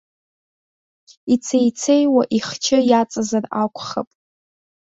[1.33, 4.09] Ицеицеиуа ихчы иаҵазар акәхап.